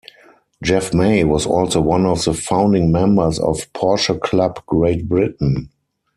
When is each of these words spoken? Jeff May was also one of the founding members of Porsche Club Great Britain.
Jeff 0.63 0.95
May 0.95 1.23
was 1.23 1.45
also 1.45 1.79
one 1.79 2.07
of 2.07 2.25
the 2.25 2.33
founding 2.33 2.91
members 2.91 3.37
of 3.37 3.71
Porsche 3.73 4.19
Club 4.19 4.59
Great 4.65 5.07
Britain. 5.07 5.69